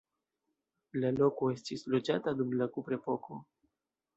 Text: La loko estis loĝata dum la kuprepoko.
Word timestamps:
La 1.03 1.11
loko 1.17 1.49
estis 1.57 1.85
loĝata 1.97 2.33
dum 2.41 2.59
la 2.63 2.69
kuprepoko. 2.79 3.39